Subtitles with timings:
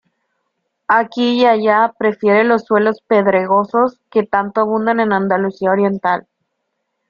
[0.87, 6.27] Aquí y allá prefiere los suelos pedregosos que tanto abundan en Andalucía oriental.